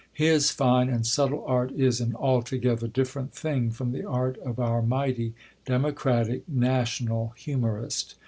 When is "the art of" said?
3.91-4.57